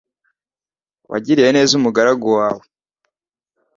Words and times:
Wagiriye 1.11 1.49
neza 1.57 1.71
umugaragu 1.79 2.27
wawe 2.37 2.63